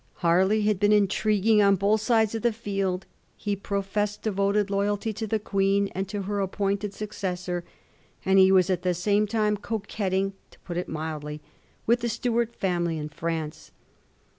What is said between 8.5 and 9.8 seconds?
was at the same time